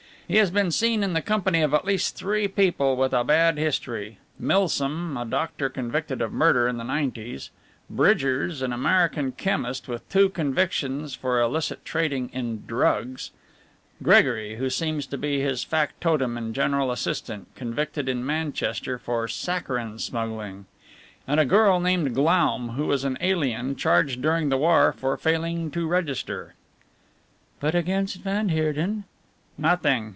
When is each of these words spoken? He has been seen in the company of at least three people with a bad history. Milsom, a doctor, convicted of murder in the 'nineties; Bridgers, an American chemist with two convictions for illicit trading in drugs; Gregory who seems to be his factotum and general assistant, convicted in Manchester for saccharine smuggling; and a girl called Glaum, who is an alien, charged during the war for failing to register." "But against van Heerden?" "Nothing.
He 0.27 0.37
has 0.37 0.49
been 0.49 0.71
seen 0.71 1.03
in 1.03 1.11
the 1.11 1.21
company 1.21 1.61
of 1.61 1.73
at 1.73 1.83
least 1.83 2.15
three 2.15 2.47
people 2.47 2.95
with 2.95 3.11
a 3.11 3.21
bad 3.21 3.57
history. 3.57 4.17
Milsom, 4.39 5.17
a 5.17 5.25
doctor, 5.25 5.67
convicted 5.67 6.21
of 6.21 6.31
murder 6.31 6.69
in 6.69 6.77
the 6.77 6.85
'nineties; 6.85 7.49
Bridgers, 7.89 8.61
an 8.61 8.71
American 8.71 9.33
chemist 9.33 9.89
with 9.89 10.07
two 10.07 10.29
convictions 10.29 11.13
for 11.15 11.41
illicit 11.41 11.83
trading 11.83 12.29
in 12.31 12.65
drugs; 12.65 13.31
Gregory 14.01 14.55
who 14.55 14.69
seems 14.69 15.05
to 15.07 15.17
be 15.17 15.41
his 15.41 15.65
factotum 15.65 16.37
and 16.37 16.55
general 16.55 16.91
assistant, 16.93 17.49
convicted 17.53 18.07
in 18.07 18.25
Manchester 18.25 18.97
for 18.97 19.27
saccharine 19.27 19.99
smuggling; 19.99 20.65
and 21.27 21.41
a 21.41 21.45
girl 21.45 21.81
called 21.81 22.13
Glaum, 22.13 22.69
who 22.77 22.89
is 22.93 23.03
an 23.03 23.17
alien, 23.19 23.75
charged 23.75 24.21
during 24.21 24.47
the 24.47 24.55
war 24.55 24.93
for 24.97 25.17
failing 25.17 25.69
to 25.71 25.89
register." 25.89 26.53
"But 27.59 27.75
against 27.75 28.21
van 28.21 28.47
Heerden?" 28.47 29.03
"Nothing. 29.57 30.07